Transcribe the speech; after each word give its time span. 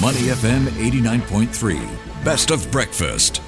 Money 0.00 0.28
FM 0.28 0.66
89.3. 0.68 2.24
Best 2.24 2.52
of 2.52 2.70
breakfast. 2.70 3.42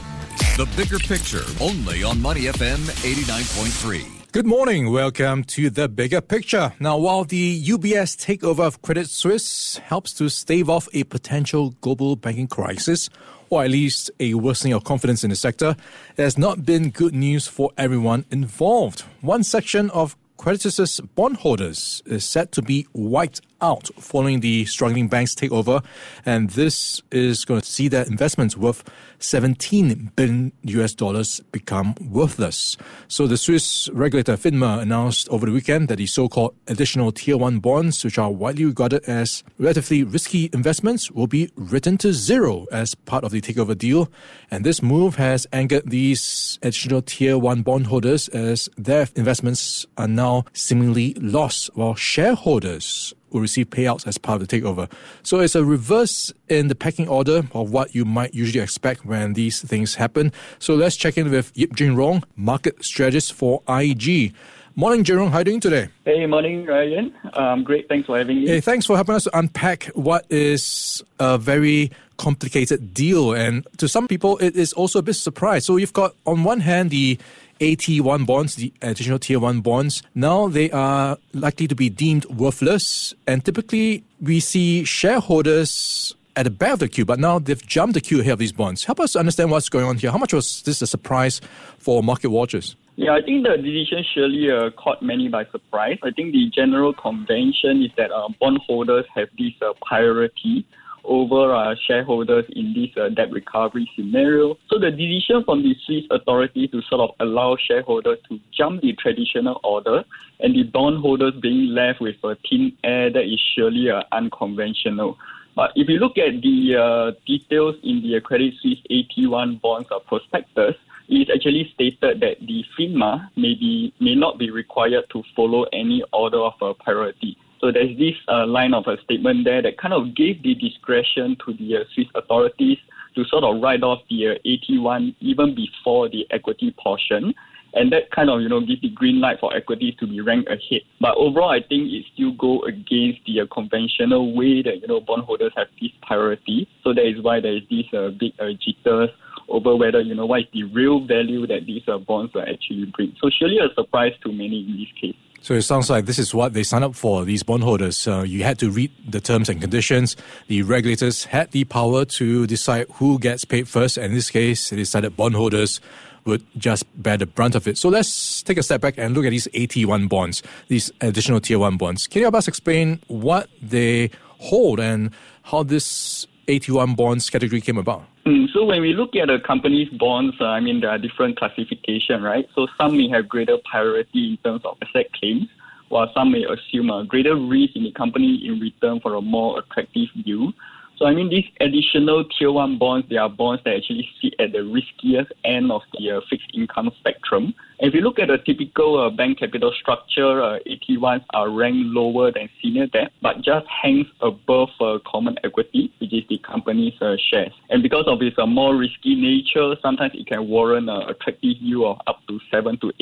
The 0.57 0.69
bigger 0.77 0.99
picture 0.99 1.45
only 1.61 2.03
on 2.03 2.21
Money 2.21 2.47
FM 2.47 2.79
89.3. 3.05 4.33
Good 4.33 4.47
morning. 4.47 4.91
Welcome 4.91 5.45
to 5.45 5.71
the 5.71 5.89
bigger 5.89 6.21
picture. 6.21 6.73
Now, 6.81 6.99
while 6.99 7.23
the 7.23 7.63
UBS 7.63 8.17
takeover 8.17 8.67
of 8.67 8.83
Credit 8.83 9.09
Suisse 9.09 9.77
helps 9.77 10.13
to 10.15 10.29
stave 10.29 10.69
off 10.69 10.89
a 10.93 11.05
potential 11.05 11.77
global 11.83 12.17
banking 12.17 12.49
crisis, 12.49 13.09
or 13.49 13.63
at 13.63 13.71
least 13.71 14.11
a 14.19 14.35
worsening 14.35 14.73
of 14.73 14.83
confidence 14.83 15.23
in 15.23 15.31
the 15.31 15.37
sector, 15.37 15.77
it 16.17 16.23
has 16.23 16.37
not 16.37 16.67
been 16.67 16.91
good 16.91 17.15
news 17.15 17.47
for 17.47 17.71
everyone 17.79 18.25
involved. 18.33 19.03
One 19.21 19.45
section 19.45 19.89
of 19.91 20.17
Credit 20.37 20.73
Suisse 20.73 20.99
bondholders 20.99 22.03
is 22.07 22.25
set 22.25 22.51
to 22.53 22.63
be 22.63 22.89
wiped 22.93 23.41
out 23.63 23.89
following 23.99 24.41
the 24.41 24.65
struggling 24.67 25.09
bank's 25.09 25.35
takeover, 25.35 25.85
and 26.25 26.51
this 26.51 27.03
is 27.11 27.45
going 27.45 27.61
to 27.61 27.67
see 27.67 27.89
their 27.89 28.05
investments 28.05 28.57
worth 28.57 28.85
17 29.19 30.13
billion 30.17 30.53
US 30.63 30.95
dollars 30.95 31.41
become 31.53 31.95
worthless. 32.01 32.77
So 33.09 33.27
the 33.27 33.37
Swiss 33.37 33.89
regulator 33.93 34.37
FINMA 34.37 34.81
announced 34.81 35.29
over 35.29 35.47
the 35.47 35.53
weekend 35.53 35.89
that 35.89 35.97
the 35.97 36.07
so-called 36.07 36.55
additional 36.69 37.13
tier 37.13 37.37
1 37.37 37.59
bonds, 37.59 38.03
which 38.05 38.19
are 38.19 38.31
widely 38.31 38.65
regarded 38.65 39.05
as 39.05 39.45
relatively 39.59 40.05
risky 40.05 40.49
investments, 40.53 41.11
will 41.11 41.27
be 41.27 41.51
written 41.57 41.99
to 41.99 42.13
zero 42.13 42.67
as 42.73 42.95
part 42.95 43.25
of 43.25 43.31
the 43.31 43.41
takeover 43.41 43.77
deal. 43.77 44.11
And 44.51 44.65
this 44.65 44.83
move 44.83 45.17
has 45.17 45.47
angered 45.53 45.91
these 45.91 46.59
additional 46.63 47.03
tier 47.03 47.37
1 47.37 47.63
bondholders 47.63 48.29
as 48.29 48.69
their 48.79 49.07
investments 49.17 49.85
are 49.99 50.09
now 50.09 50.45
seemingly 50.55 51.15
lost, 51.15 51.71
while 51.75 51.95
shareholders 51.95 53.13
will 53.33 53.41
receive 53.41 53.71
payouts 53.71 54.07
as 54.07 54.19
part 54.19 54.41
of 54.41 54.49
the 54.49 54.61
takeover. 54.61 54.91
So 55.23 55.41
it's 55.41 55.55
a 55.55 55.65
reverse 55.65 56.33
in 56.49 56.69
the 56.69 56.75
pecking 56.75 57.09
order 57.09 57.43
of 57.53 57.73
what 57.73 57.95
you 57.95 58.05
might 58.05 58.35
usually 58.35 58.63
expect 58.63 59.05
when 59.05 59.35
these 59.35 59.61
things 59.63 59.95
happen. 59.95 60.33
So 60.59 60.75
let's 60.75 60.97
check 60.97 61.17
in 61.17 61.31
with 61.31 61.53
Yeap 61.55 61.75
Junrong, 61.75 62.25
market 62.37 62.85
strategist 62.85 63.33
for 63.33 63.63
IG. 63.69 64.35
Morning, 64.77 65.03
Jerome. 65.03 65.31
How 65.31 65.39
are 65.39 65.41
you 65.41 65.45
doing 65.45 65.61
today? 65.61 65.89
Hey, 66.05 66.25
morning, 66.27 66.65
Ryan. 66.65 67.13
Um, 67.35 67.65
great. 67.65 67.89
Thanks 67.89 68.07
for 68.07 68.17
having 68.17 68.41
me. 68.41 68.47
Hey, 68.47 68.61
thanks 68.61 68.87
for 68.87 68.97
helping 68.97 69.17
us 69.17 69.25
to 69.25 69.39
unpack 69.39 69.87
what 69.95 70.25
is 70.31 71.03
a 71.19 71.37
very 71.37 71.91
complicated 72.19 72.95
deal. 72.95 73.35
And 73.35 73.67
to 73.79 73.89
some 73.89 74.07
people, 74.07 74.39
it 74.39 74.55
is 74.57 74.73
also 74.73 75.01
a 75.01 75.03
bit 75.03 75.15
surprise. 75.15 75.67
So 75.67 75.77
you've 75.77 75.93
got, 75.93 76.15
on 76.25 76.45
one 76.45 76.61
hand, 76.61 76.91
the 76.91 77.19
AT1 77.61 78.27
bonds, 78.27 78.57
the 78.57 78.73
additional 78.83 79.19
tier 79.19 79.39
1 79.39 79.61
bonds, 79.61 80.03
now 80.15 80.49
they 80.49 80.71
are 80.71 81.19
likely 81.35 81.69
to 81.69 81.75
be 81.75 81.91
deemed 81.91 82.25
worthless. 82.27 83.15
And 83.27 83.45
typically, 83.45 84.03
we 84.21 84.41
see 84.41 84.85
shareholders 84.85 86.15
at 86.37 86.45
the 86.45 86.51
back 86.51 86.75
of 86.75 86.79
the 86.79 86.89
queue, 86.89 87.05
but 87.05 87.19
now 87.19 87.39
they've 87.39 87.67
jumped 87.67 87.95
the 87.95 88.01
queue 88.01 88.21
ahead 88.21 88.35
of 88.35 88.39
these 88.39 88.53
bonds. 88.53 88.85
Help 88.85 89.01
us 89.01 89.15
understand 89.15 89.51
what's 89.51 89.69
going 89.69 89.85
on 89.85 89.99
here. 89.99 90.11
How 90.11 90.19
much 90.19 90.33
was 90.33 90.63
this 90.63 90.81
a 90.81 90.87
surprise 90.87 91.41
for 91.79 92.03
market 92.03 92.31
watchers? 92.31 92.77
Yeah, 92.97 93.15
I 93.15 93.23
think 93.23 93.47
the 93.47 93.57
decision 93.57 94.05
surely 94.15 94.51
uh, 94.51 94.71
caught 94.71 95.03
many 95.03 95.29
by 95.29 95.45
surprise. 95.47 95.99
I 96.03 96.11
think 96.11 96.33
the 96.33 96.51
general 96.55 96.93
convention 96.93 97.83
is 97.83 97.91
that 97.97 98.11
uh, 98.11 98.29
bondholders 98.41 99.07
have 99.15 99.29
this 99.39 99.53
uh, 99.63 99.73
priority 99.87 100.67
over 101.05 101.55
uh, 101.55 101.75
shareholders 101.87 102.45
in 102.51 102.75
this 102.75 102.91
uh, 102.97 103.09
debt 103.09 103.31
recovery 103.31 103.91
scenario. 103.97 104.57
So 104.69 104.79
the 104.79 104.91
decision 104.91 105.45
from 105.45 105.63
the 105.63 105.75
Swiss 105.85 106.05
authority 106.11 106.69
to 106.69 106.83
sort 106.83 107.01
of 107.01 107.11
allow 107.21 107.57
shareholders 107.57 108.19
to 108.29 108.39
jump 108.53 108.83
the 108.83 108.93
traditional 108.95 109.61
order 109.65 110.05
and 110.41 110.55
the 110.55 110.65
bondholders 110.65 111.35
being 111.41 111.75
left 111.75 112.01
with 112.01 112.17
a 112.25 112.37
thin 112.49 112.73
air 112.85 113.11
that 113.11 113.25
is 113.25 113.41
surely 113.55 113.91
uh, 113.91 114.03
unconventional. 114.13 115.19
But 115.57 115.73
if 115.75 115.89
you 115.89 115.99
look 115.99 116.17
at 116.17 116.41
the 116.41 116.77
uh, 116.77 117.13
details 117.27 117.77
in 117.83 118.03
the 118.03 118.21
Credit 118.21 118.55
Suisse 118.63 118.79
AT1 118.91 119.61
bonds 119.61 119.89
uh, 119.91 119.99
prospectus, 119.99 120.77
it 121.09 121.29
is 121.29 121.29
actually 121.35 121.71
stated 121.75 122.21
that 122.21 122.37
the 122.41 122.65
FINMA 122.79 123.31
may, 123.37 123.55
be, 123.55 123.93
may 123.99 124.15
not 124.15 124.39
be 124.39 124.51
required 124.51 125.05
to 125.11 125.25
follow 125.35 125.65
any 125.73 126.05
order 126.13 126.39
of 126.39 126.55
uh, 126.63 126.73
priority. 126.75 127.37
So 127.61 127.71
there's 127.71 127.97
this 127.99 128.15
uh, 128.27 128.47
line 128.47 128.73
of 128.73 128.87
a 128.87 128.97
statement 129.05 129.45
there 129.45 129.61
that 129.61 129.77
kind 129.77 129.93
of 129.93 130.17
gave 130.17 130.43
the 130.43 130.55
discretion 130.55 131.37
to 131.45 131.53
the 131.53 131.77
uh, 131.77 131.85
Swiss 131.95 132.07
authorities 132.15 132.79
to 133.15 133.25
sort 133.27 133.45
of 133.45 133.61
write 133.63 133.83
off 133.83 134.01
the 134.09 134.29
uh, 134.29 134.35
AT1 134.47 135.15
even 135.21 135.55
before 135.55 136.09
the 136.09 136.27
equity 136.31 136.75
portion. 136.83 137.35
And 137.73 137.93
that 137.93 138.11
kind 138.11 138.31
of, 138.31 138.41
you 138.41 138.49
know, 138.49 138.61
gives 138.61 138.81
the 138.81 138.89
green 138.89 139.21
light 139.21 139.39
for 139.39 139.55
equities 139.55 139.95
to 140.01 140.07
be 140.07 140.21
ranked 140.21 140.49
ahead. 140.49 140.83
But 141.01 141.17
overall, 141.17 141.51
I 141.51 141.61
think 141.61 141.93
it 141.93 142.05
still 142.15 142.33
go 142.33 142.63
against 142.63 143.21
the 143.27 143.43
uh, 143.43 143.47
conventional 143.53 144.35
way 144.35 144.63
that, 144.63 144.81
you 144.81 144.89
know, 144.89 145.01
bondholders 145.01 145.53
have 145.57 145.69
this 145.81 145.93
priority. 146.03 146.67
So 146.83 146.95
that 146.95 147.07
is 147.07 147.23
why 147.23 147.41
there 147.41 147.57
is 147.57 147.63
this 147.71 147.87
uh, 147.93 148.09
big 148.19 148.33
uh, 148.41 148.57
jitters 148.59 149.11
over 149.49 149.77
whether, 149.77 150.01
you 150.01 150.15
know, 150.15 150.27
what 150.27 150.41
is 150.41 150.47
the 150.53 150.65
real 150.65 151.05
value 151.07 151.47
that 151.47 151.67
these 151.67 151.83
uh, 151.87 151.99
bonds 151.99 152.33
will 152.35 152.43
actually 152.43 152.87
bring. 152.97 153.15
So 153.21 153.31
surely 153.39 153.59
a 153.59 153.73
surprise 153.75 154.15
to 154.25 154.33
many 154.33 154.67
in 154.67 154.77
this 154.79 155.01
case. 155.01 155.17
So 155.43 155.55
it 155.55 155.63
sounds 155.63 155.89
like 155.89 156.05
this 156.05 156.19
is 156.19 156.35
what 156.35 156.53
they 156.53 156.63
signed 156.63 156.85
up 156.85 156.95
for, 156.95 157.25
these 157.25 157.43
bondholders. 157.43 158.07
Uh, 158.07 158.23
you 158.23 158.45
had 158.45 158.59
to 158.59 158.71
read 158.71 158.93
the 159.09 159.21
terms 159.21 159.49
and 159.49 159.59
conditions. 159.61 160.15
The 160.49 160.63
regulators 160.63 161.25
had 161.25 161.51
the 161.53 161.65
power 161.65 162.05
to 162.05 162.47
decide 162.47 162.87
who 162.95 163.19
gets 163.19 163.47
paid 163.47 163.67
first. 163.67 163.97
And 163.97 164.07
in 164.07 164.15
this 164.15 164.31
case, 164.31 164.69
they 164.69 164.77
decided 164.77 165.17
bondholders 165.17 165.81
would 166.27 166.45
just 166.59 166.85
bear 167.03 167.17
the 167.17 167.27
brunt 167.27 167.55
of 167.55 167.67
it. 167.67 167.79
So 167.79 167.89
let's 167.89 168.43
take 168.43 168.59
a 168.59 168.63
step 168.63 168.83
back 168.83 168.95
and 168.99 169.15
look 169.15 169.25
at 169.25 169.31
these 169.31 169.49
AT1 169.49 170.11
bonds, 170.11 170.43
these 170.69 170.93
additional 171.01 171.41
tier 171.41 171.59
1 171.59 171.79
bonds. 171.79 172.07
Can 172.07 172.21
you 172.21 172.25
help 172.27 172.35
us 172.35 172.47
explain 172.47 173.01
what 173.09 173.49
they 173.63 174.11
hold 174.39 174.79
and 174.79 175.11
how 175.45 175.63
this 175.63 176.27
AT1 176.49 176.97
bonds 176.97 177.31
category 177.31 177.63
came 177.63 177.79
about? 177.79 178.05
Mm, 178.27 178.53
so 178.53 178.65
when 178.65 178.83
we 178.83 178.93
look 178.93 179.17
at 179.17 179.31
a 179.31 179.41
company's 179.41 179.89
bonds, 179.89 180.37
uh, 180.41 180.45
I 180.45 180.61
mean, 180.61 180.81
there 180.81 180.91
are 180.91 180.99
different 180.99 181.39
classification, 181.39 182.23
right? 182.23 182.47
So 182.55 182.67
some 182.79 182.97
may 182.97 183.09
have 183.09 183.29
greater 183.29 183.57
priority 183.71 184.31
in 184.33 184.39
terms 184.45 184.63
of 184.65 184.77
asset 184.83 185.11
claims, 185.15 185.49
while 185.89 186.11
some 186.13 186.33
may 186.33 186.45
assume 186.45 186.91
a 186.91 187.05
greater 187.05 187.35
risk 187.35 187.77
in 187.77 187.85
the 187.85 187.93
company 187.93 188.47
in 188.47 188.61
return 188.61 189.01
for 189.01 189.15
a 189.15 189.23
more 189.23 189.59
attractive 189.61 190.09
yield. 190.15 190.55
So 190.99 191.07
I 191.07 191.15
mean, 191.15 191.31
these 191.31 191.47
additional 191.61 192.25
tier 192.25 192.53
one 192.53 192.77
bonds, 192.77 193.09
they 193.09 193.17
are 193.17 193.31
bonds 193.31 193.65
that 193.65 193.75
actually 193.75 194.07
sit 194.21 194.35
at 194.39 194.53
the 194.53 194.65
riskiest 194.65 195.33
end 195.45 195.73
of 195.73 195.81
the 195.95 196.11
uh, 196.11 196.21
fixed 196.29 196.51
income 196.53 196.91
spectrum. 196.99 197.55
If 197.83 197.95
you 197.95 198.03
look 198.03 198.19
at 198.19 198.29
a 198.29 198.37
typical 198.37 199.01
uh, 199.01 199.09
bank 199.09 199.39
capital 199.39 199.73
structure, 199.81 200.43
uh, 200.43 200.59
AT1s 200.69 201.25
are 201.33 201.49
ranked 201.49 201.87
lower 201.87 202.31
than 202.31 202.51
senior 202.61 202.87
debt, 202.87 203.11
but 203.23 203.37
just 203.37 203.67
hangs 203.69 204.07
above 204.21 204.69
uh, 204.83 204.99
common 205.11 205.39
equity, 205.45 205.91
which 205.99 206.13
is 206.13 206.25
the 206.29 206.37
company's 206.47 206.93
uh, 207.01 207.17
shares. 207.31 207.53
And 207.71 207.83
because 207.83 208.05
of 208.07 208.21
its 208.21 208.37
uh, 208.39 208.45
more 208.45 208.77
risky 208.77 209.15
nature, 209.15 209.77
sometimes 209.81 210.13
it 210.13 210.27
can 210.27 210.47
warrant 210.47 210.91
an 210.91 211.09
attractive 211.09 211.57
yield 211.59 211.97
of 211.97 212.07
up 212.07 212.21
to 212.29 212.39
7 212.51 212.77
to 212.81 212.93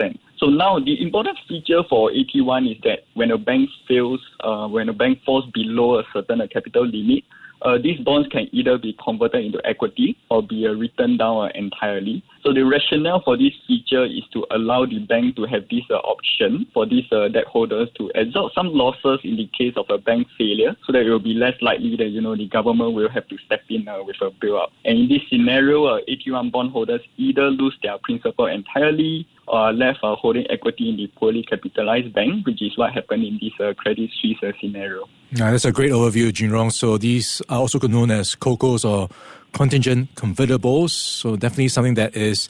8%. 0.00 0.18
So 0.38 0.46
now 0.46 0.78
the 0.78 1.02
important 1.02 1.36
feature 1.48 1.82
for 1.90 2.12
AT1 2.12 2.70
is 2.70 2.80
that 2.84 3.00
when 3.14 3.32
a 3.32 3.38
bank 3.38 3.68
fails, 3.88 4.20
uh, 4.44 4.68
when 4.68 4.88
a 4.88 4.92
bank 4.92 5.18
falls 5.26 5.50
below 5.52 5.98
a 5.98 6.04
certain 6.12 6.46
capital 6.46 6.86
limit, 6.86 7.24
uh, 7.62 7.78
these 7.82 7.98
bonds 8.00 8.28
can 8.28 8.48
either 8.52 8.78
be 8.78 8.96
converted 9.02 9.44
into 9.44 9.60
equity 9.64 10.16
or 10.30 10.42
be 10.42 10.66
uh, 10.66 10.72
written 10.72 11.16
down 11.16 11.46
uh, 11.46 11.48
entirely. 11.54 12.22
So 12.42 12.52
the 12.52 12.62
rationale 12.62 13.22
for 13.24 13.36
this 13.36 13.52
feature 13.66 14.04
is 14.04 14.22
to 14.32 14.46
allow 14.50 14.86
the 14.86 15.00
bank 15.00 15.36
to 15.36 15.44
have 15.46 15.68
this 15.70 15.84
uh, 15.90 15.94
option 15.94 16.66
for 16.72 16.86
these 16.86 17.04
uh, 17.12 17.28
debt 17.28 17.46
holders 17.46 17.88
to 17.98 18.10
absorb 18.14 18.52
some 18.54 18.68
losses 18.72 19.20
in 19.24 19.36
the 19.36 19.48
case 19.58 19.74
of 19.76 19.86
a 19.90 19.98
bank 19.98 20.26
failure, 20.36 20.76
so 20.86 20.92
that 20.92 21.02
it 21.02 21.10
will 21.10 21.18
be 21.18 21.34
less 21.34 21.54
likely 21.60 21.96
that 21.96 22.08
you 22.08 22.20
know 22.20 22.36
the 22.36 22.48
government 22.48 22.94
will 22.94 23.08
have 23.08 23.26
to 23.28 23.36
step 23.46 23.62
in 23.68 23.86
with 24.06 24.16
a 24.22 24.30
bailout. 24.30 24.68
And 24.84 24.98
in 25.00 25.08
this 25.08 25.22
scenario, 25.28 25.86
uh, 25.86 26.00
AT1 26.08 26.52
bondholders 26.52 27.00
either 27.16 27.50
lose 27.50 27.76
their 27.82 27.98
principal 28.02 28.46
entirely 28.46 29.26
or 29.48 29.72
left 29.72 30.00
uh, 30.02 30.14
holding 30.16 30.46
equity 30.50 30.88
in 30.90 30.96
the 30.96 31.06
poorly 31.16 31.42
capitalized 31.42 32.12
bank, 32.12 32.46
which 32.46 32.62
is 32.62 32.76
what 32.76 32.92
happened 32.92 33.24
in 33.24 33.38
this 33.40 33.52
uh, 33.60 33.74
Credit 33.74 34.10
Suisse 34.20 34.38
uh, 34.42 34.52
scenario. 34.60 35.08
Yeah, 35.30 35.50
that's 35.50 35.64
a 35.64 35.72
great 35.72 35.92
overview, 35.92 36.30
Junrong. 36.30 36.72
So 36.72 36.98
these 36.98 37.42
are 37.48 37.58
also 37.58 37.78
known 37.86 38.10
as 38.10 38.34
COCOs 38.36 38.88
or 38.88 39.08
contingent 39.52 40.14
convertibles. 40.14 40.90
So 40.90 41.36
definitely 41.36 41.68
something 41.68 41.94
that 41.94 42.16
is 42.16 42.48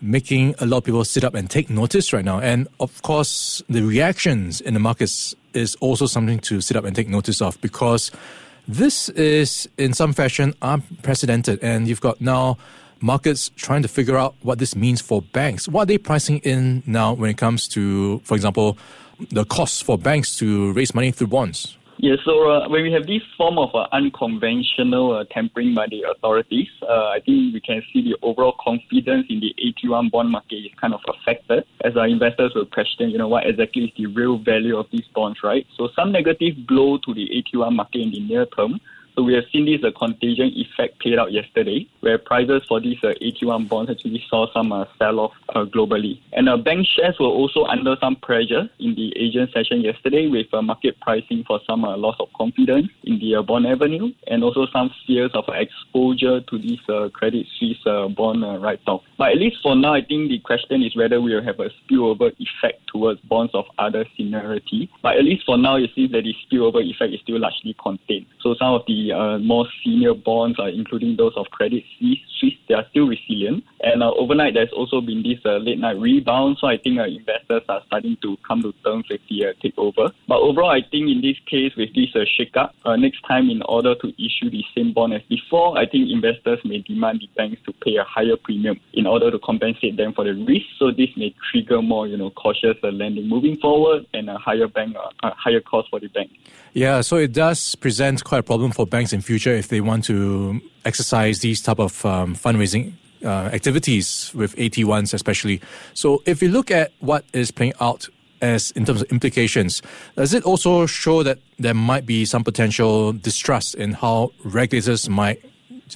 making 0.00 0.54
a 0.58 0.66
lot 0.66 0.78
of 0.78 0.84
people 0.84 1.04
sit 1.04 1.24
up 1.24 1.34
and 1.34 1.48
take 1.48 1.70
notice 1.70 2.12
right 2.12 2.24
now. 2.24 2.40
And 2.40 2.68
of 2.80 3.02
course, 3.02 3.62
the 3.68 3.82
reactions 3.82 4.60
in 4.60 4.74
the 4.74 4.80
markets 4.80 5.34
is 5.54 5.74
also 5.76 6.06
something 6.06 6.38
to 6.40 6.60
sit 6.60 6.76
up 6.76 6.84
and 6.84 6.94
take 6.94 7.08
notice 7.08 7.40
of 7.40 7.60
because 7.60 8.10
this 8.68 9.08
is 9.10 9.68
in 9.78 9.94
some 9.94 10.12
fashion 10.12 10.54
unprecedented. 10.62 11.58
And 11.62 11.88
you've 11.88 12.00
got 12.00 12.20
now 12.20 12.58
markets 13.06 13.50
trying 13.56 13.82
to 13.82 13.88
figure 13.88 14.16
out 14.16 14.34
what 14.42 14.58
this 14.58 14.76
means 14.76 15.00
for 15.00 15.22
banks. 15.22 15.68
What 15.68 15.82
are 15.82 15.86
they 15.86 15.98
pricing 15.98 16.38
in 16.38 16.82
now 16.86 17.14
when 17.14 17.30
it 17.30 17.38
comes 17.38 17.68
to, 17.68 18.18
for 18.20 18.34
example, 18.34 18.76
the 19.30 19.44
costs 19.44 19.80
for 19.80 19.96
banks 19.96 20.36
to 20.38 20.72
raise 20.72 20.94
money 20.94 21.12
through 21.12 21.28
bonds? 21.28 21.76
Yeah, 21.98 22.16
so 22.26 22.50
uh, 22.50 22.68
when 22.68 22.82
we 22.82 22.92
have 22.92 23.06
this 23.06 23.22
form 23.38 23.56
of 23.58 23.74
uh, 23.74 23.86
unconventional 23.90 25.16
uh, 25.16 25.24
tampering 25.30 25.74
by 25.74 25.86
the 25.86 26.02
authorities, 26.02 26.68
uh, 26.82 27.08
I 27.08 27.20
think 27.24 27.54
we 27.54 27.60
can 27.60 27.82
see 27.90 28.02
the 28.02 28.16
overall 28.20 28.54
confidence 28.62 29.26
in 29.30 29.40
the 29.40 29.54
AT1 29.64 30.10
bond 30.10 30.30
market 30.30 30.56
is 30.56 30.72
kind 30.78 30.92
of 30.92 31.00
affected 31.08 31.64
as 31.84 31.96
our 31.96 32.06
investors 32.06 32.52
will 32.54 32.66
question, 32.66 33.08
you 33.08 33.16
know, 33.16 33.28
what 33.28 33.46
exactly 33.46 33.84
is 33.84 33.90
the 33.96 34.06
real 34.06 34.36
value 34.36 34.76
of 34.76 34.86
these 34.90 35.06
bonds, 35.14 35.38
right? 35.42 35.66
So 35.78 35.88
some 35.96 36.12
negative 36.12 36.66
blow 36.66 36.98
to 36.98 37.14
the 37.14 37.30
AT1 37.30 37.74
market 37.74 38.02
in 38.02 38.10
the 38.10 38.20
near 38.20 38.44
term 38.44 38.78
So 39.16 39.22
we 39.22 39.32
have 39.32 39.44
seen 39.50 39.64
this 39.64 39.82
uh, 39.82 39.98
contagion 39.98 40.52
effect 40.54 41.00
played 41.00 41.18
out 41.18 41.32
yesterday, 41.32 41.88
where 42.00 42.18
prices 42.18 42.62
for 42.68 42.82
these 42.82 42.98
uh, 43.02 43.14
AT1 43.22 43.66
bonds 43.66 43.90
actually 43.90 44.22
saw 44.28 44.52
some 44.52 44.72
uh, 44.72 44.84
sell-off 44.98 45.32
uh, 45.54 45.64
globally. 45.64 46.20
And 46.34 46.50
uh, 46.50 46.58
bank 46.58 46.86
shares 46.86 47.18
were 47.18 47.24
also 47.26 47.64
under 47.64 47.96
some 47.98 48.16
pressure 48.16 48.68
in 48.78 48.94
the 48.94 49.16
Asian 49.16 49.48
session 49.54 49.80
yesterday, 49.80 50.28
with 50.28 50.52
uh, 50.52 50.60
market 50.60 51.00
pricing 51.00 51.44
for 51.46 51.60
some 51.66 51.86
uh, 51.86 51.96
loss 51.96 52.16
of 52.20 52.28
confidence 52.36 52.88
in 53.04 53.18
the 53.18 53.36
uh, 53.36 53.42
bond 53.42 53.66
avenue, 53.66 54.12
and 54.26 54.44
also 54.44 54.66
some 54.70 54.90
fears 55.06 55.30
of 55.32 55.44
exposure 55.48 56.42
to 56.42 56.58
these 56.58 56.80
uh, 56.90 57.08
Credit 57.08 57.46
Suisse 57.58 57.80
uh, 57.86 58.08
bond 58.08 58.44
uh, 58.44 58.58
write-off. 58.58 59.00
But 59.16 59.30
at 59.30 59.38
least 59.38 59.56
for 59.62 59.74
now, 59.74 59.94
I 59.94 60.02
think 60.02 60.28
the 60.28 60.40
question 60.40 60.82
is 60.82 60.94
whether 60.94 61.22
we 61.22 61.34
will 61.34 61.42
have 61.42 61.58
a 61.58 61.70
spillover 61.70 62.34
effect 62.38 62.86
towards 62.88 63.20
bonds 63.22 63.54
of 63.54 63.64
other 63.78 64.04
seniority. 64.14 64.90
But 65.02 65.16
at 65.16 65.24
least 65.24 65.46
for 65.46 65.56
now, 65.56 65.76
it 65.76 65.88
seems 65.94 66.12
that 66.12 66.24
the 66.24 66.34
spillover 66.44 66.84
effect 66.84 67.14
is 67.14 67.20
still 67.22 67.40
largely 67.40 67.74
contained. 67.82 68.26
So 68.42 68.54
some 68.58 68.74
of 68.74 68.82
the 68.86 69.05
uh, 69.12 69.38
more 69.38 69.66
senior 69.84 70.14
bonds, 70.14 70.58
uh, 70.58 70.66
including 70.66 71.16
those 71.16 71.32
of 71.36 71.46
Credit 71.50 71.82
Suisse, 71.98 72.54
they 72.68 72.74
are 72.74 72.86
still 72.90 73.06
resilient. 73.06 73.64
And 73.96 74.02
uh, 74.02 74.10
overnight, 74.10 74.52
there's 74.52 74.74
also 74.74 75.00
been 75.00 75.22
this 75.22 75.38
uh, 75.46 75.56
late 75.56 75.78
night 75.78 75.98
rebound. 75.98 76.58
So 76.60 76.66
I 76.66 76.76
think 76.76 76.98
uh, 76.98 77.04
investors 77.04 77.62
are 77.66 77.80
starting 77.86 78.18
to 78.20 78.36
come 78.46 78.60
to 78.60 78.74
terms 78.84 79.06
with 79.08 79.22
the 79.30 79.46
uh, 79.46 79.52
takeover. 79.64 80.12
But 80.28 80.36
overall, 80.36 80.68
I 80.68 80.82
think 80.82 81.08
in 81.08 81.22
this 81.22 81.38
case, 81.46 81.74
with 81.78 81.94
this 81.94 82.10
uh, 82.14 82.26
shakeup, 82.38 82.72
uh, 82.84 82.96
next 82.96 83.22
time 83.26 83.48
in 83.48 83.62
order 83.62 83.94
to 83.94 84.08
issue 84.22 84.50
the 84.50 84.62
same 84.76 84.92
bond 84.92 85.14
as 85.14 85.22
before, 85.30 85.78
I 85.78 85.86
think 85.86 86.10
investors 86.10 86.58
may 86.62 86.80
demand 86.80 87.20
the 87.20 87.30
banks 87.38 87.62
to 87.64 87.72
pay 87.72 87.96
a 87.96 88.04
higher 88.04 88.36
premium 88.36 88.78
in 88.92 89.06
order 89.06 89.30
to 89.30 89.38
compensate 89.38 89.96
them 89.96 90.12
for 90.12 90.24
the 90.24 90.34
risk. 90.34 90.66
So 90.78 90.90
this 90.90 91.08
may 91.16 91.34
trigger 91.50 91.80
more, 91.80 92.06
you 92.06 92.18
know, 92.18 92.28
cautious 92.28 92.76
uh, 92.82 92.88
lending 92.88 93.26
moving 93.26 93.56
forward 93.56 94.04
and 94.12 94.28
a 94.28 94.36
higher 94.36 94.68
bank, 94.68 94.94
uh, 95.22 95.30
higher 95.38 95.62
cost 95.62 95.88
for 95.88 96.00
the 96.00 96.08
bank. 96.08 96.30
Yeah, 96.74 97.00
so 97.00 97.16
it 97.16 97.32
does 97.32 97.74
present 97.76 98.24
quite 98.24 98.40
a 98.40 98.42
problem 98.42 98.72
for 98.72 98.86
banks 98.86 99.14
in 99.14 99.22
future 99.22 99.54
if 99.54 99.68
they 99.68 99.80
want 99.80 100.04
to 100.04 100.60
exercise 100.84 101.38
these 101.38 101.62
type 101.62 101.78
of 101.78 102.04
um, 102.04 102.34
fundraising 102.34 102.92
uh, 103.26 103.50
activities 103.52 104.32
with 104.34 104.54
AT1s 104.56 105.12
especially. 105.12 105.60
So 105.94 106.22
if 106.26 106.40
you 106.40 106.48
look 106.48 106.70
at 106.70 106.92
what 107.00 107.24
is 107.32 107.50
playing 107.50 107.74
out 107.80 108.08
as 108.40 108.70
in 108.72 108.84
terms 108.84 109.02
of 109.02 109.10
implications, 109.10 109.82
does 110.14 110.34
it 110.34 110.44
also 110.44 110.86
show 110.86 111.22
that 111.22 111.38
there 111.58 111.74
might 111.74 112.06
be 112.06 112.24
some 112.24 112.44
potential 112.44 113.12
distrust 113.12 113.74
in 113.74 113.92
how 113.92 114.30
regulators 114.44 115.08
might 115.08 115.42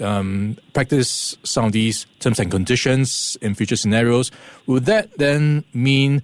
um, 0.01 0.57
practice 0.73 1.37
some 1.43 1.65
of 1.67 1.73
these 1.73 2.07
terms 2.21 2.39
and 2.39 2.51
conditions 2.51 3.37
in 3.43 3.55
future 3.55 3.77
scenarios? 3.77 4.31
Would 4.67 4.87
that 4.87 5.17
then 5.19 5.65
mean 5.75 6.23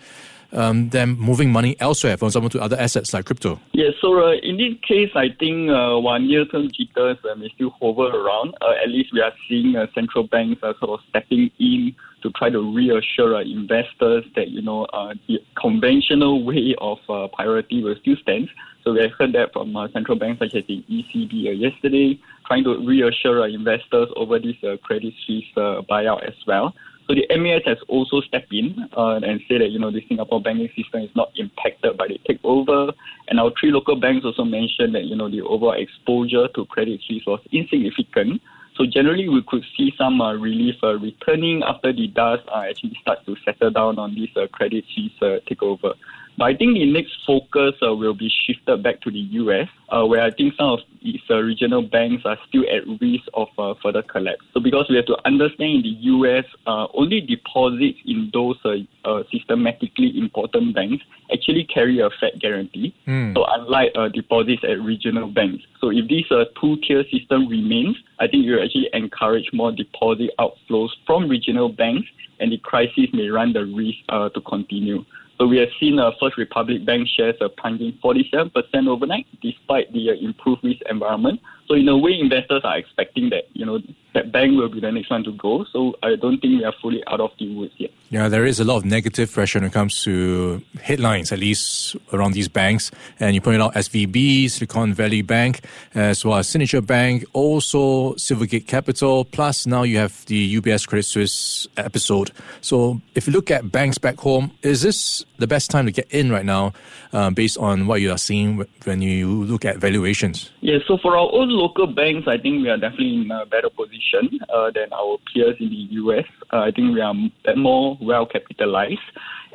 um, 0.52 0.90
them 0.90 1.16
moving 1.18 1.50
money 1.50 1.76
elsewhere, 1.80 2.16
for 2.16 2.26
example, 2.26 2.50
to 2.50 2.60
other 2.60 2.76
assets 2.78 3.12
like 3.12 3.24
crypto? 3.26 3.60
Yes, 3.72 3.92
so 4.00 4.22
uh, 4.22 4.32
in 4.42 4.56
this 4.56 4.74
case, 4.86 5.10
I 5.14 5.28
think 5.38 5.70
uh, 5.70 5.98
while 5.98 6.18
near-term 6.18 6.70
jitters 6.72 7.18
uh, 7.30 7.34
may 7.34 7.48
still 7.54 7.70
hover 7.80 8.06
around, 8.06 8.54
uh, 8.60 8.74
at 8.82 8.88
least 8.88 9.12
we 9.12 9.20
are 9.20 9.32
seeing 9.48 9.76
uh, 9.76 9.86
central 9.94 10.26
banks 10.26 10.62
uh, 10.62 10.72
sort 10.78 10.98
of 10.98 11.06
stepping 11.08 11.50
in 11.58 11.94
to 12.22 12.30
try 12.30 12.50
to 12.50 12.74
reassure 12.74 13.36
uh, 13.36 13.42
investors 13.42 14.24
that 14.34 14.48
you 14.48 14.62
know 14.62 14.86
the 15.28 15.38
conventional 15.60 16.44
way 16.44 16.74
of 16.80 16.98
priority 17.34 17.82
will 17.82 17.96
still 18.00 18.16
stand. 18.22 18.48
So 18.84 18.92
we 18.92 19.02
have 19.02 19.12
heard 19.18 19.32
that 19.32 19.52
from 19.52 19.74
central 19.92 20.18
banks 20.18 20.38
such 20.38 20.54
as 20.54 20.64
the 20.68 20.84
ECB 20.88 21.58
yesterday, 21.58 22.20
trying 22.46 22.64
to 22.64 22.78
reassure 22.86 23.46
investors 23.48 24.08
over 24.16 24.38
this 24.38 24.56
Credit 24.82 25.12
Suisse 25.26 25.44
buyout 25.56 26.26
as 26.26 26.34
well. 26.46 26.74
So 27.06 27.14
the 27.14 27.24
MAS 27.38 27.62
has 27.66 27.78
also 27.86 28.20
stepped 28.20 28.52
in 28.52 28.88
uh, 28.96 29.20
and 29.22 29.40
said 29.48 29.60
that 29.60 29.70
you 29.70 29.78
know 29.78 29.92
the 29.92 30.04
Singapore 30.08 30.42
banking 30.42 30.68
system 30.76 31.02
is 31.02 31.10
not 31.14 31.30
impacted 31.36 31.96
by 31.96 32.08
the 32.08 32.18
takeover, 32.28 32.92
and 33.28 33.38
our 33.38 33.52
three 33.58 33.70
local 33.70 33.94
banks 33.94 34.24
also 34.24 34.44
mentioned 34.44 34.94
that 34.96 35.04
you 35.04 35.14
know 35.14 35.30
the 35.30 35.42
overall 35.42 35.72
exposure 35.72 36.48
to 36.48 36.66
Credit 36.66 37.00
Suisse 37.06 37.24
was 37.26 37.40
insignificant. 37.52 38.42
So 38.76 38.84
generally, 38.84 39.28
we 39.28 39.42
could 39.46 39.64
see 39.76 39.94
some 39.96 40.20
uh, 40.20 40.34
relief 40.34 40.74
uh, 40.82 40.98
returning 40.98 41.62
after 41.62 41.92
the 41.92 42.08
dust 42.08 42.42
uh, 42.48 42.64
actually 42.68 42.98
starts 43.00 43.24
to 43.26 43.36
settle 43.44 43.70
down 43.70 43.98
on 43.98 44.14
this 44.14 44.28
uh, 44.36 44.48
Credit 44.48 44.84
Suisse 44.94 45.12
uh, 45.22 45.38
takeover. 45.48 45.94
But 46.38 46.44
I 46.44 46.56
think 46.56 46.74
the 46.74 46.84
next 46.84 47.12
focus 47.26 47.74
uh, 47.82 47.94
will 47.94 48.14
be 48.14 48.30
shifted 48.46 48.82
back 48.82 49.00
to 49.02 49.10
the 49.10 49.18
US, 49.18 49.68
uh, 49.88 50.04
where 50.04 50.22
I 50.22 50.30
think 50.30 50.54
some 50.56 50.68
of 50.68 50.80
these 51.02 51.20
uh, 51.30 51.36
regional 51.36 51.82
banks 51.82 52.24
are 52.24 52.38
still 52.48 52.64
at 52.64 52.86
risk 53.00 53.24
of 53.34 53.48
uh, 53.58 53.74
further 53.82 54.02
collapse. 54.02 54.44
So 54.52 54.60
because 54.60 54.86
we 54.90 54.96
have 54.96 55.06
to 55.06 55.16
understand 55.24 55.76
in 55.76 55.82
the 55.82 55.96
US, 56.12 56.44
uh, 56.66 56.88
only 56.94 57.20
deposits 57.20 57.98
in 58.04 58.30
those 58.32 58.56
uh, 58.64 59.22
systematically 59.32 60.18
important 60.18 60.74
banks 60.74 61.04
actually 61.32 61.64
carry 61.64 62.00
a 62.00 62.10
Fed 62.20 62.40
guarantee. 62.40 62.94
Mm. 63.06 63.34
So 63.34 63.44
unlike 63.48 63.92
uh, 63.94 64.08
deposits 64.08 64.62
at 64.62 64.80
regional 64.80 65.28
banks. 65.28 65.64
So 65.80 65.90
if 65.90 66.08
this 66.08 66.24
uh, 66.30 66.44
two-tier 66.60 67.04
system 67.10 67.48
remains, 67.48 67.96
I 68.18 68.26
think 68.26 68.44
it 68.44 68.50
will 68.50 68.62
actually 68.62 68.90
encourage 68.92 69.50
more 69.52 69.72
deposit 69.72 70.30
outflows 70.38 70.90
from 71.06 71.28
regional 71.28 71.68
banks 71.68 72.08
and 72.40 72.52
the 72.52 72.58
crisis 72.58 73.06
may 73.12 73.28
run 73.28 73.52
the 73.52 73.64
risk 73.64 73.98
uh, 74.08 74.28
to 74.30 74.40
continue. 74.42 75.04
So 75.38 75.46
we 75.46 75.58
have 75.58 75.68
seen 75.78 75.98
uh, 75.98 76.12
First 76.20 76.38
Republic 76.38 76.84
Bank 76.84 77.08
shares 77.08 77.36
uh, 77.40 77.48
plunging 77.48 77.98
47% 78.02 78.88
overnight 78.88 79.26
despite 79.42 79.92
the 79.92 80.10
uh, 80.10 80.14
improved 80.14 80.64
risk 80.64 80.80
environment. 80.88 81.40
So 81.68 81.74
in 81.74 81.88
a 81.88 81.98
way, 81.98 82.18
investors 82.18 82.62
are 82.64 82.78
expecting 82.78 83.30
that, 83.30 83.44
you 83.52 83.66
know, 83.66 83.80
that 84.14 84.32
bank 84.32 84.56
will 84.56 84.68
be 84.68 84.80
the 84.80 84.90
next 84.90 85.10
one 85.10 85.24
to 85.24 85.32
go. 85.32 85.64
So 85.72 85.94
I 86.02 86.16
don't 86.16 86.40
think 86.40 86.60
we 86.60 86.64
are 86.64 86.72
fully 86.80 87.02
out 87.06 87.20
of 87.20 87.32
the 87.38 87.54
woods 87.54 87.74
yet. 87.76 87.90
Yeah, 88.08 88.28
there 88.28 88.46
is 88.46 88.60
a 88.60 88.64
lot 88.64 88.78
of 88.78 88.84
negative 88.84 89.30
pressure 89.30 89.58
when 89.58 89.66
it 89.66 89.72
comes 89.72 90.02
to 90.04 90.62
headlines, 90.80 91.32
at 91.32 91.38
least 91.38 91.96
around 92.12 92.32
these 92.32 92.48
banks. 92.48 92.90
And 93.20 93.34
you 93.34 93.40
pointed 93.40 93.60
out 93.60 93.74
SVB, 93.74 94.48
Silicon 94.50 94.94
Valley 94.94 95.22
Bank, 95.22 95.64
as 95.94 96.24
well 96.24 96.38
as 96.38 96.48
Signature 96.48 96.80
Bank, 96.80 97.24
also 97.32 98.14
Silvergate 98.14 98.66
Capital, 98.66 99.24
plus 99.24 99.66
now 99.66 99.82
you 99.82 99.98
have 99.98 100.24
the 100.26 100.60
UBS 100.60 100.86
Credit 100.86 101.02
Suisse 101.02 101.66
episode. 101.76 102.30
So 102.60 103.00
if 103.14 103.26
you 103.26 103.32
look 103.32 103.50
at 103.50 103.70
banks 103.70 103.98
back 103.98 104.18
home, 104.18 104.52
is 104.62 104.82
this 104.82 105.25
the 105.38 105.46
best 105.46 105.70
time 105.70 105.86
to 105.86 105.92
get 105.92 106.10
in 106.10 106.30
right 106.30 106.44
now 106.44 106.72
uh, 107.12 107.30
based 107.30 107.58
on 107.58 107.86
what 107.86 108.00
you 108.00 108.10
are 108.10 108.18
seeing 108.18 108.64
when 108.84 109.02
you 109.02 109.44
look 109.44 109.64
at 109.64 109.78
valuations? 109.78 110.50
Yeah, 110.60 110.78
so 110.86 110.98
for 110.98 111.16
our 111.16 111.30
own 111.32 111.50
local 111.50 111.86
banks, 111.86 112.26
I 112.28 112.38
think 112.38 112.62
we 112.62 112.68
are 112.68 112.76
definitely 112.76 113.22
in 113.22 113.30
a 113.30 113.46
better 113.46 113.70
position 113.70 114.38
uh, 114.52 114.70
than 114.70 114.92
our 114.92 115.18
peers 115.32 115.56
in 115.60 115.68
the 115.68 115.86
US. 116.02 116.24
Uh, 116.52 116.60
I 116.60 116.70
think 116.70 116.94
we 116.94 117.00
are 117.00 117.14
more 117.56 117.98
well 118.00 118.26
capitalized. 118.26 119.00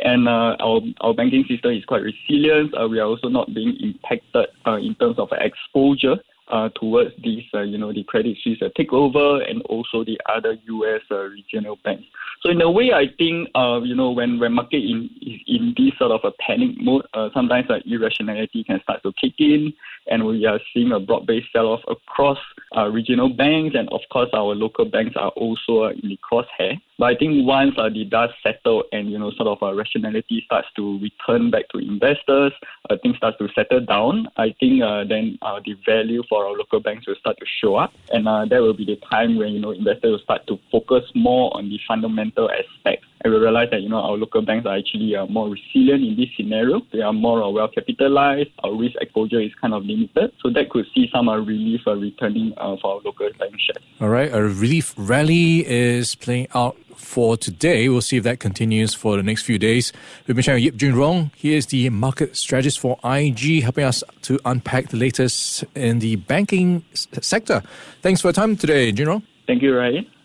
And 0.03 0.27
uh, 0.27 0.55
our 0.59 0.81
our 1.01 1.13
banking 1.13 1.45
system 1.47 1.71
is 1.71 1.85
quite 1.85 2.01
resilient. 2.01 2.73
Uh, 2.73 2.87
we 2.87 2.99
are 2.99 3.05
also 3.05 3.27
not 3.27 3.53
being 3.53 3.75
impacted 3.81 4.47
uh, 4.65 4.77
in 4.77 4.95
terms 4.95 5.19
of 5.19 5.29
exposure 5.31 6.17
uh, 6.47 6.69
towards 6.79 7.11
these, 7.23 7.43
uh, 7.53 7.61
you 7.61 7.77
know, 7.77 7.93
the 7.93 8.03
Credit 8.03 8.37
Suisse 8.43 8.61
uh, 8.61 8.69
takeover 8.77 9.47
and 9.49 9.61
also 9.63 10.03
the 10.03 10.19
other 10.33 10.57
U.S. 10.65 11.01
Uh, 11.09 11.23
regional 11.23 11.77
banks. 11.83 12.03
So 12.41 12.49
in 12.49 12.61
a 12.61 12.69
way, 12.69 12.91
I 12.93 13.05
think, 13.17 13.49
uh, 13.55 13.81
you 13.83 13.95
know, 13.95 14.11
when 14.11 14.39
when 14.39 14.53
market 14.53 14.83
in 14.83 15.09
is 15.21 15.39
in 15.47 15.73
this 15.77 15.93
sort 15.97 16.11
of 16.11 16.21
a 16.23 16.31
panic 16.45 16.71
mode, 16.77 17.05
uh, 17.13 17.29
sometimes 17.33 17.69
uh, 17.69 17.79
irrationality 17.85 18.63
can 18.63 18.81
start 18.81 19.03
to 19.03 19.13
kick 19.21 19.33
in, 19.39 19.73
and 20.11 20.27
we 20.27 20.45
are 20.45 20.59
seeing 20.73 20.91
a 20.91 20.99
broad-based 20.99 21.47
sell-off 21.53 21.79
across 21.87 22.37
uh, 22.77 22.87
regional 22.89 23.29
banks, 23.29 23.75
and 23.75 23.87
of 23.89 24.01
course, 24.11 24.29
our 24.33 24.53
local 24.53 24.85
banks 24.85 25.15
are 25.15 25.31
also 25.31 25.83
uh, 25.85 25.89
in 25.91 26.09
the 26.09 26.19
crosshair. 26.19 26.79
But 26.99 27.05
I 27.05 27.15
think 27.15 27.47
once 27.47 27.73
uh, 27.77 27.89
the 27.89 28.05
dust 28.05 28.33
settles 28.43 28.83
and 28.91 29.09
you 29.09 29.17
know 29.17 29.31
sort 29.31 29.47
of 29.47 29.57
uh, 29.63 29.73
rationality 29.73 30.43
starts 30.45 30.67
to 30.75 30.99
return 30.99 31.49
back 31.49 31.69
to 31.69 31.79
investors, 31.79 32.51
uh, 32.89 32.97
things 33.01 33.17
start 33.17 33.35
to 33.39 33.47
settle 33.55 33.83
down. 33.83 34.27
I 34.37 34.53
think 34.59 34.83
uh, 34.83 35.05
then 35.05 35.39
uh, 35.41 35.59
the 35.65 35.75
value 35.85 36.23
for 36.29 36.45
our 36.45 36.51
local 36.51 36.81
banks 36.81 37.07
will 37.07 37.15
start 37.15 37.37
to 37.39 37.45
show 37.61 37.75
up, 37.75 37.93
and 38.11 38.27
uh, 38.27 38.45
that 38.45 38.61
will 38.61 38.75
be 38.75 38.85
the 38.85 38.99
time 39.09 39.37
when 39.37 39.53
you 39.53 39.61
know 39.61 39.71
investors 39.71 40.11
will 40.11 40.19
start 40.19 40.45
to 40.47 40.59
focus 40.71 41.03
more 41.15 41.55
on 41.55 41.69
the 41.69 41.79
fundamental 41.87 42.49
aspects. 42.51 43.07
And 43.23 43.33
we 43.33 43.39
realize 43.39 43.69
that 43.71 43.81
you 43.81 43.89
know 43.89 43.97
our 43.99 44.17
local 44.17 44.41
banks 44.41 44.65
are 44.65 44.77
actually 44.77 45.15
uh, 45.15 45.27
more 45.27 45.49
resilient 45.49 46.03
in 46.03 46.15
this 46.15 46.29
scenario. 46.35 46.81
They 46.91 47.01
are 47.01 47.13
more 47.13 47.43
uh, 47.43 47.49
well 47.49 47.67
capitalized. 47.67 48.49
Our 48.63 48.75
risk 48.75 48.95
exposure 48.99 49.39
is 49.39 49.51
kind 49.61 49.73
of 49.73 49.83
limited, 49.85 50.31
so 50.41 50.49
that 50.49 50.69
could 50.69 50.85
see 50.93 51.07
some 51.13 51.29
uh, 51.29 51.37
relief 51.37 51.81
uh, 51.85 51.95
returning 51.95 52.53
uh, 52.57 52.77
for 52.81 52.95
our 52.95 53.01
local 53.05 53.29
bank 53.37 53.53
shares. 53.59 53.83
All 53.99 54.09
right, 54.09 54.33
a 54.33 54.41
relief 54.41 54.93
rally 54.97 55.67
is 55.67 56.15
playing 56.15 56.47
out 56.55 56.77
for 56.95 57.35
today. 57.37 57.89
We'll 57.89 58.01
see 58.01 58.17
if 58.17 58.23
that 58.23 58.39
continues 58.39 58.93
for 58.93 59.17
the 59.17 59.23
next 59.23 59.43
few 59.43 59.57
days. 59.59 59.91
We've 60.25 60.35
been 60.35 60.43
chatting 60.43 60.63
with 60.63 60.73
Yeap 60.73 60.93
Junrong. 60.93 61.31
He 61.35 61.55
is 61.55 61.67
the 61.67 61.89
market 61.89 62.35
strategist 62.37 62.79
for 62.79 62.97
IG, 63.03 63.63
helping 63.63 63.83
us 63.83 64.03
to 64.23 64.39
unpack 64.45 64.89
the 64.89 64.97
latest 64.97 65.63
in 65.75 65.99
the 65.99 66.15
banking 66.15 66.83
s- 66.93 67.07
sector. 67.21 67.63
Thanks 68.01 68.21
for 68.21 68.27
your 68.29 68.33
time 68.33 68.55
today, 68.55 68.91
Junrong. 68.91 69.23
Thank 69.47 69.61
you, 69.61 69.75
Ryan. 69.75 70.07